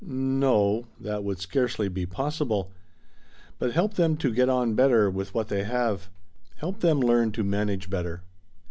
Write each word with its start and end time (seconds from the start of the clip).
"N 0.03 0.43
o; 0.43 0.87
that 0.99 1.23
would 1.23 1.37
scarcely 1.37 1.87
be 1.87 2.07
possible. 2.07 2.71
But 3.59 3.73
help 3.73 3.93
them 3.93 4.17
to 4.17 4.33
get 4.33 4.49
on 4.49 4.73
better 4.73 5.11
with 5.11 5.35
what 5.35 5.47
they 5.49 5.63
have. 5.63 6.09
Help 6.55 6.79
them 6.79 6.99
learn 6.99 7.31
to 7.33 7.43
manage 7.43 7.87
better." 7.87 8.23